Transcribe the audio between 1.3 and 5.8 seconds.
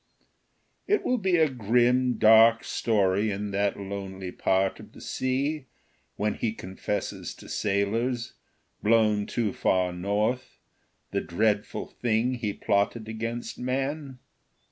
a grim, dark story in that lonely part of the sea,